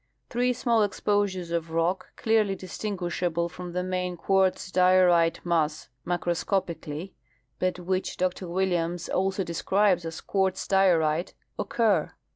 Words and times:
Three 0.31 0.51
small 0.51 0.81
exposures 0.81 1.51
of 1.51 1.69
rock, 1.69 2.09
clearly 2.15 2.55
distinguishal^le 2.55 3.51
from 3.51 3.73
the 3.73 3.83
main 3.83 4.17
quartz 4.17 4.71
diorite 4.71 5.45
mass 5.45 5.89
raacroscopically, 6.07 7.13
but 7.59 7.75
Avhich 7.75 8.17
Dr 8.17 8.47
Williams 8.49 9.09
also 9.09 9.43
describes 9.43 10.03
as 10.03 10.19
quartz 10.19 10.67
diorite, 10.67 11.35
occur. 11.59 12.13